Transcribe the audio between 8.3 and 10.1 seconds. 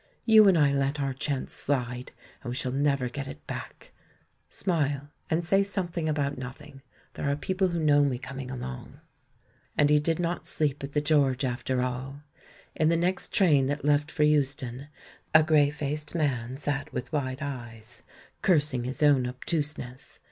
along." And he